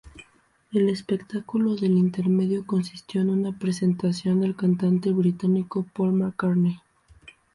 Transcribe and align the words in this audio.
El 0.73 0.89
espectáculo 0.89 1.75
del 1.75 1.95
intermedio 1.95 2.65
consistió 2.65 3.21
en 3.21 3.29
una 3.29 3.59
presentación 3.59 4.41
del 4.41 4.55
cantante 4.55 5.11
británico 5.11 5.85
Paul 5.93 6.13
McCartney. 6.13 6.79